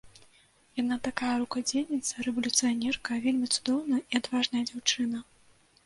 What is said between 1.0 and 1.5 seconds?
такая